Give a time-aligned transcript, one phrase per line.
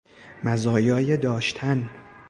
[0.43, 1.89] مزایای داشتن